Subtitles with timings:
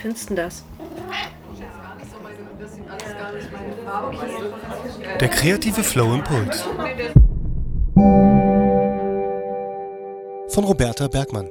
[0.00, 0.64] findest du das?
[5.20, 6.62] Der kreative Flow Impuls.
[10.48, 11.50] Von Roberta Bergmann.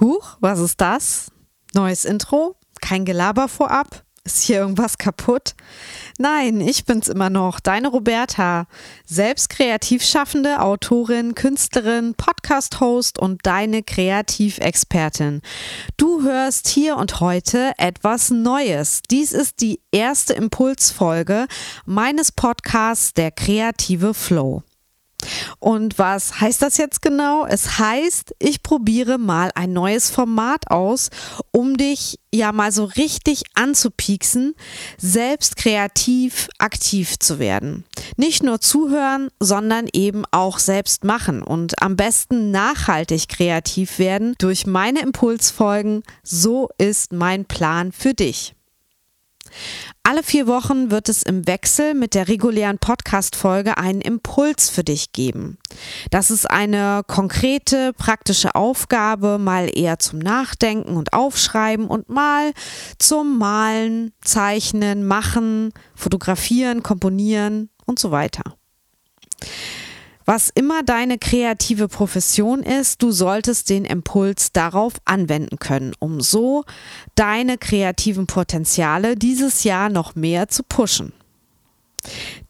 [0.00, 1.30] Huch, was ist das?
[1.72, 2.56] Neues Intro?
[2.80, 4.04] Kein Gelaber vorab?
[4.26, 5.54] Ist hier irgendwas kaputt?
[6.16, 8.66] Nein, ich bin's immer noch, deine Roberta,
[9.04, 15.42] selbst kreativ schaffende Autorin, Künstlerin, Podcast-Host und deine Kreativexpertin.
[15.98, 19.02] Du hörst hier und heute etwas Neues.
[19.10, 21.46] Dies ist die erste Impulsfolge
[21.84, 24.62] meines Podcasts Der kreative Flow.
[25.58, 27.46] Und was heißt das jetzt genau?
[27.46, 31.10] Es heißt, ich probiere mal ein neues Format aus,
[31.50, 34.54] um dich ja mal so richtig anzupieksen,
[34.98, 37.84] selbst kreativ aktiv zu werden.
[38.16, 44.66] Nicht nur zuhören, sondern eben auch selbst machen und am besten nachhaltig kreativ werden durch
[44.66, 46.02] meine Impulsfolgen.
[46.22, 48.54] So ist mein Plan für dich.
[50.02, 55.12] Alle vier Wochen wird es im Wechsel mit der regulären Podcast-Folge einen Impuls für dich
[55.12, 55.58] geben.
[56.10, 62.52] Das ist eine konkrete, praktische Aufgabe, mal eher zum Nachdenken und Aufschreiben und mal
[62.98, 68.56] zum Malen, Zeichnen, Machen, Fotografieren, Komponieren und so weiter.
[70.26, 76.64] Was immer deine kreative Profession ist, du solltest den Impuls darauf anwenden können, um so
[77.14, 81.12] deine kreativen Potenziale dieses Jahr noch mehr zu pushen.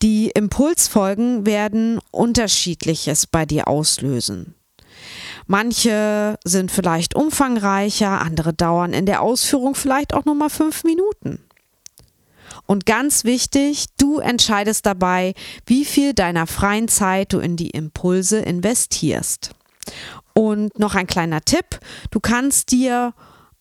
[0.03, 4.55] Die Impulsfolgen werden unterschiedliches bei dir auslösen.
[5.47, 11.44] Manche sind vielleicht umfangreicher, andere dauern in der Ausführung vielleicht auch nur mal fünf Minuten.
[12.67, 15.35] Und ganz wichtig, du entscheidest dabei,
[15.67, 19.51] wie viel deiner freien Zeit du in die Impulse investierst.
[20.33, 21.79] Und noch ein kleiner Tipp,
[22.11, 23.13] du kannst dir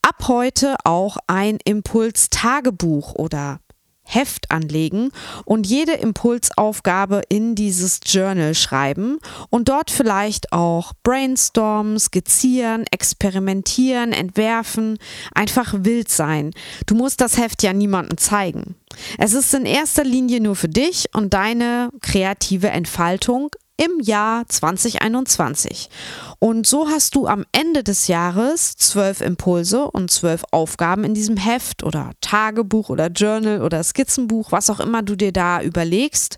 [0.02, 3.60] ab heute auch ein Impulstagebuch oder
[4.04, 5.12] Heft anlegen
[5.46, 9.20] und jede Impulsaufgabe in dieses Journal schreiben
[9.50, 15.00] und dort vielleicht auch brainstormen, skizzieren, experimentieren, entwerfen,
[15.34, 16.52] einfach wild sein.
[16.86, 18.76] Du musst das Heft ja niemandem zeigen.
[19.18, 25.90] Es ist in erster Linie nur für dich und deine kreative Entfaltung im Jahr 2021.
[26.40, 31.38] Und so hast du am Ende des Jahres zwölf Impulse und zwölf Aufgaben in diesem
[31.38, 36.38] Heft oder Tagebuch oder Journal oder Skizzenbuch, was auch immer du dir da überlegst.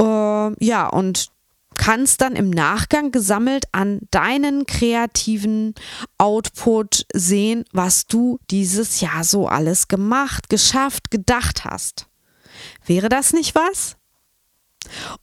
[0.00, 1.30] Äh, ja, und
[1.76, 5.74] kannst dann im Nachgang gesammelt an deinen kreativen
[6.18, 12.08] Output sehen, was du dieses Jahr so alles gemacht, geschafft, gedacht hast.
[12.84, 13.96] Wäre das nicht was?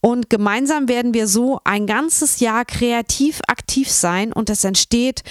[0.01, 5.23] Und gemeinsam werden wir so ein ganzes Jahr kreativ aktiv sein und es entsteht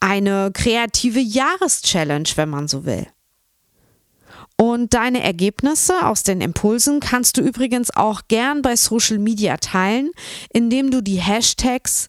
[0.00, 3.06] eine kreative Jahreschallenge, wenn man so will.
[4.56, 10.10] Und deine Ergebnisse aus den Impulsen kannst du übrigens auch gern bei Social Media teilen,
[10.52, 12.08] indem du die Hashtags,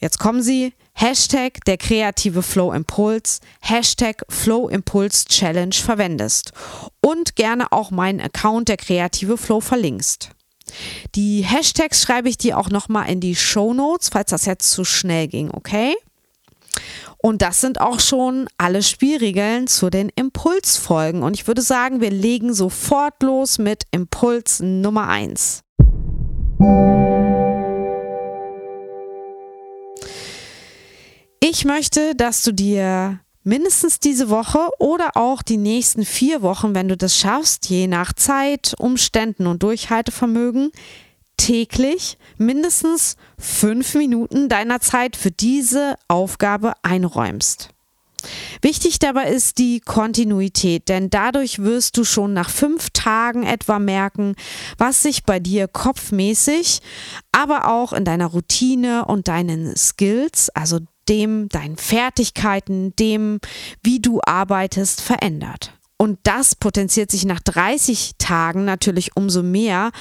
[0.00, 6.52] jetzt kommen sie, Hashtag der kreative Flow Impuls, Hashtag Flow Impuls Challenge verwendest
[7.00, 10.30] und gerne auch meinen Account der kreative Flow verlinkst.
[11.14, 14.84] Die Hashtags schreibe ich dir auch nochmal in die Show Notes, falls das jetzt zu
[14.84, 15.94] schnell ging, okay?
[17.18, 21.22] Und das sind auch schon alle Spielregeln zu den Impulsfolgen.
[21.22, 25.62] Und ich würde sagen, wir legen sofort los mit Impuls Nummer 1.
[31.40, 36.88] Ich möchte, dass du dir mindestens diese Woche oder auch die nächsten vier Wochen, wenn
[36.88, 40.72] du das schaffst, je nach Zeit, Umständen und Durchhaltevermögen,
[41.36, 47.70] täglich mindestens fünf Minuten deiner Zeit für diese Aufgabe einräumst.
[48.62, 54.34] Wichtig dabei ist die Kontinuität, denn dadurch wirst du schon nach fünf Tagen etwa merken,
[54.78, 56.80] was sich bei dir kopfmäßig,
[57.30, 63.40] aber auch in deiner Routine und deinen Skills, also dem, deinen Fertigkeiten, dem,
[63.82, 65.72] wie du arbeitest, verändert.
[65.98, 69.92] Und das potenziert sich nach 30 Tagen natürlich umso mehr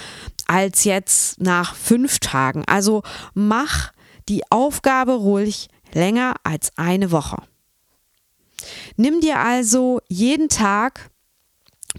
[0.48, 2.64] als jetzt nach fünf Tagen.
[2.66, 3.04] Also
[3.34, 3.94] mach
[4.28, 7.38] die Aufgabe ruhig länger als eine Woche.
[8.98, 11.12] Nimm dir also jeden Tag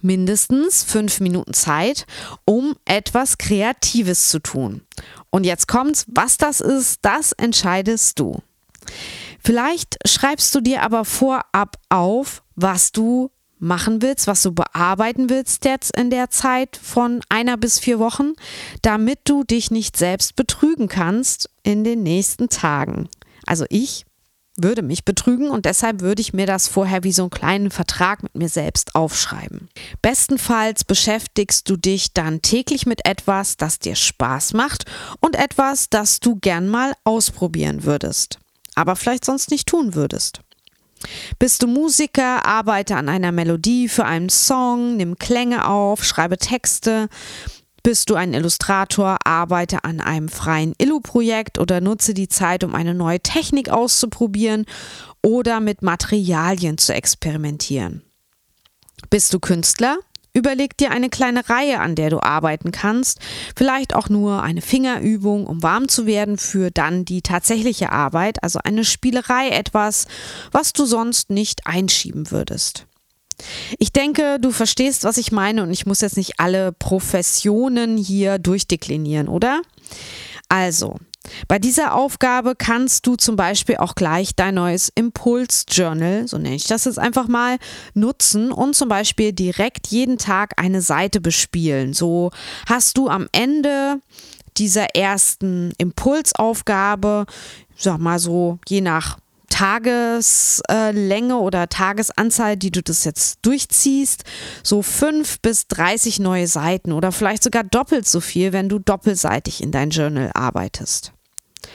[0.02, 2.06] mindestens fünf Minuten Zeit,
[2.44, 4.82] um etwas Kreatives zu tun.
[5.30, 8.42] Und jetzt kommt's, was das ist, das entscheidest du.
[9.42, 15.64] Vielleicht schreibst du dir aber vorab auf, was du machen willst, was du bearbeiten willst
[15.64, 18.32] jetzt in der Zeit von einer bis vier Wochen,
[18.82, 23.08] damit du dich nicht selbst betrügen kannst in den nächsten Tagen.
[23.46, 24.04] Also ich
[24.56, 28.22] würde mich betrügen und deshalb würde ich mir das vorher wie so einen kleinen Vertrag
[28.22, 29.68] mit mir selbst aufschreiben.
[30.02, 34.84] Bestenfalls beschäftigst du dich dann täglich mit etwas, das dir Spaß macht
[35.20, 38.38] und etwas, das du gern mal ausprobieren würdest,
[38.76, 40.40] aber vielleicht sonst nicht tun würdest.
[41.38, 47.08] Bist du Musiker, arbeite an einer Melodie für einen Song, nimm Klänge auf, schreibe Texte
[47.86, 52.94] bist du ein Illustrator, arbeite an einem freien Illu-Projekt oder nutze die Zeit, um eine
[52.94, 54.66] neue Technik auszuprobieren
[55.22, 58.02] oder mit Materialien zu experimentieren.
[59.08, 59.98] Bist du Künstler?
[60.36, 63.20] Überleg dir eine kleine Reihe, an der du arbeiten kannst,
[63.56, 68.58] vielleicht auch nur eine Fingerübung, um warm zu werden für dann die tatsächliche Arbeit, also
[68.62, 70.06] eine Spielerei, etwas,
[70.52, 72.84] was du sonst nicht einschieben würdest.
[73.78, 78.38] Ich denke, du verstehst, was ich meine und ich muss jetzt nicht alle Professionen hier
[78.38, 79.62] durchdeklinieren, oder?
[80.50, 80.96] Also,
[81.48, 86.66] bei dieser Aufgabe kannst du zum Beispiel auch gleich dein neues Impuls-Journal, so nenne ich
[86.66, 87.58] das jetzt einfach mal,
[87.94, 91.92] nutzen und zum Beispiel direkt jeden Tag eine Seite bespielen.
[91.92, 92.30] So
[92.68, 94.00] hast du am Ende
[94.56, 97.26] dieser ersten Impulsaufgabe,
[97.76, 99.18] sag mal so, je nach
[99.48, 104.24] Tageslänge oder Tagesanzahl, die du das jetzt durchziehst,
[104.62, 109.62] so fünf bis 30 neue Seiten oder vielleicht sogar doppelt so viel, wenn du doppelseitig
[109.62, 111.12] in dein Journal arbeitest.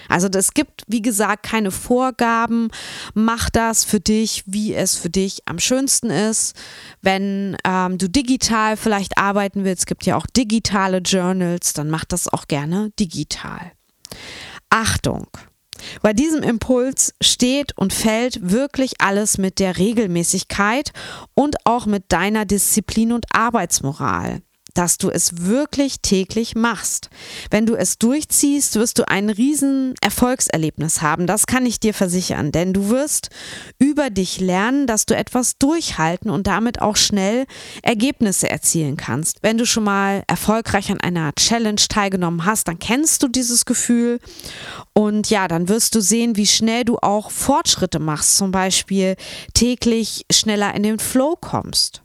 [0.10, 2.70] Also es gibt, wie gesagt, keine Vorgaben.
[3.14, 6.56] Mach das für dich, wie es für dich am schönsten ist.
[7.02, 12.28] Wenn ähm, du digital vielleicht arbeiten willst, gibt ja auch digitale Journals, dann mach das
[12.28, 13.72] auch gerne digital.
[14.70, 15.28] Achtung!
[16.02, 20.92] Bei diesem Impuls steht und fällt wirklich alles mit der Regelmäßigkeit
[21.34, 24.42] und auch mit deiner Disziplin und Arbeitsmoral
[24.74, 27.10] dass du es wirklich täglich machst.
[27.50, 31.28] Wenn du es durchziehst, wirst du ein riesen Erfolgserlebnis haben.
[31.28, 33.30] Das kann ich dir versichern, denn du wirst
[33.80, 37.46] über dich lernen, dass du etwas durchhalten und damit auch schnell
[37.82, 39.40] Ergebnisse erzielen kannst.
[39.42, 44.20] Wenn du schon mal erfolgreich an einer Challenge teilgenommen hast, dann kennst du dieses Gefühl
[44.94, 49.16] und ja, dann wirst du sehen, wie schnell du auch Fortschritte machst, zum Beispiel
[49.54, 52.02] täglich schneller in den Flow kommst.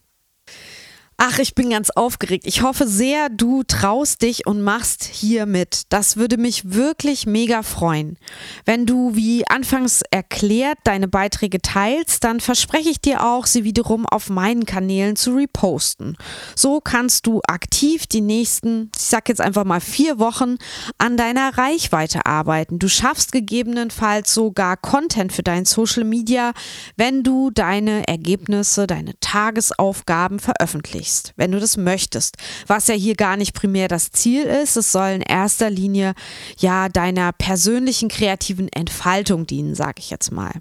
[1.19, 2.45] Ach, ich bin ganz aufgeregt.
[2.47, 5.85] Ich hoffe sehr, du traust dich und machst hier mit.
[5.89, 8.19] Das würde mich wirklich mega freuen.
[8.67, 14.05] Wenn du, wie anfangs erklärt, deine Beiträge teilst, dann verspreche ich dir auch, sie wiederum
[14.05, 16.19] auf meinen Kanälen zu reposten.
[16.55, 20.57] So kannst du aktiv die nächsten, ich sag jetzt einfach mal vier Wochen
[20.99, 22.79] an deiner Reichweite arbeiten.
[22.79, 26.53] Du schaffst gegebenenfalls sogar Content für dein Social Media,
[26.99, 32.37] wenn du deine Ergebnisse, deine Tagesaufgaben veröffentlichst erreichst, wenn du das möchtest.
[32.67, 36.15] Was ja hier gar nicht primär das Ziel ist, es soll in erster Linie
[36.59, 40.53] ja deiner persönlichen kreativen Entfaltung dienen, sage ich jetzt mal.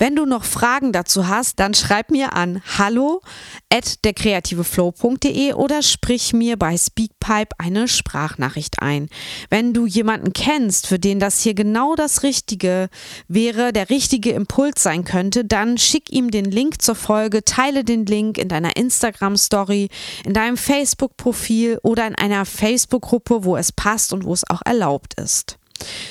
[0.00, 3.20] Wenn du noch Fragen dazu hast, dann schreib mir an hallo
[3.70, 9.10] at derkreativeflow.de oder sprich mir bei Speakpipe eine Sprachnachricht ein.
[9.50, 12.88] Wenn du jemanden kennst, für den das hier genau das Richtige
[13.28, 18.06] wäre, der richtige Impuls sein könnte, dann schick ihm den Link zur Folge, teile den
[18.06, 19.90] Link in deiner Instagram-Story,
[20.24, 25.20] in deinem Facebook-Profil oder in einer Facebook-Gruppe, wo es passt und wo es auch erlaubt
[25.20, 25.59] ist.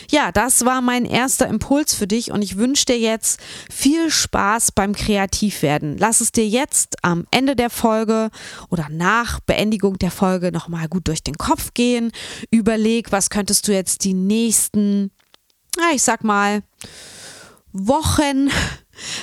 [0.10, 3.40] Ja, das war mein erster Impuls für dich und ich wünsche dir jetzt
[3.70, 5.98] viel Spaß beim Kreativwerden.
[5.98, 8.30] Lass es dir jetzt am Ende der Folge
[8.70, 12.12] oder nach Beendigung der Folge nochmal gut durch den Kopf gehen.
[12.50, 15.12] Überleg, was könntest du jetzt die nächsten,
[15.94, 16.64] ich sag mal,
[17.72, 18.50] Wochen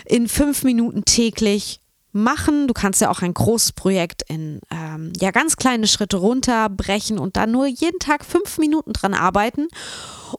[0.04, 1.80] in fünf Minuten täglich
[2.16, 2.66] machen.
[2.68, 7.36] Du kannst ja auch ein großes Projekt in ähm, ja ganz kleine Schritte runterbrechen und
[7.36, 9.68] dann nur jeden Tag fünf Minuten dran arbeiten.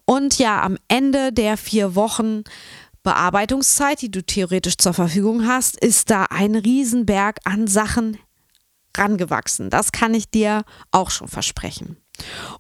[0.06, 2.44] Und ja, am Ende der vier Wochen
[3.04, 8.18] Bearbeitungszeit, die du theoretisch zur Verfügung hast, ist da ein Riesenberg an Sachen
[8.98, 9.70] rangewachsen.
[9.70, 11.98] Das kann ich dir auch schon versprechen.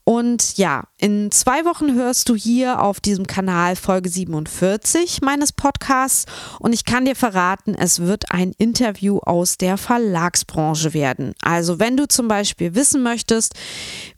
[0.03, 6.25] Und ja, in zwei Wochen hörst du hier auf diesem Kanal Folge 47 meines Podcasts
[6.59, 11.33] und ich kann dir verraten, es wird ein Interview aus der Verlagsbranche werden.
[11.41, 13.53] Also wenn du zum Beispiel wissen möchtest,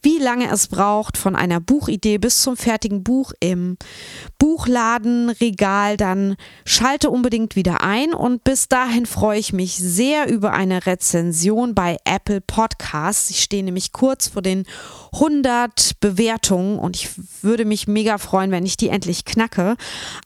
[0.01, 3.77] wie lange es braucht von einer Buchidee bis zum fertigen Buch im
[4.38, 10.86] Buchladenregal, dann schalte unbedingt wieder ein und bis dahin freue ich mich sehr über eine
[10.86, 13.29] Rezension bei Apple Podcasts.
[13.29, 14.65] Ich stehe nämlich kurz vor den
[15.29, 17.09] 100 Bewertungen und ich
[17.41, 19.75] würde mich mega freuen, wenn ich die endlich knacke.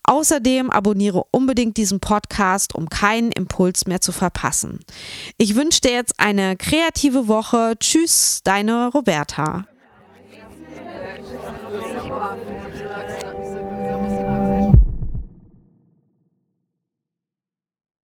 [0.04, 4.80] Außerdem abonniere unbedingt diesen Podcast, um keinen Impuls mehr zu verpassen.
[5.38, 7.76] Ich wünsche dir jetzt eine kreative Woche.
[7.80, 9.66] Tschüss, deine Roberta.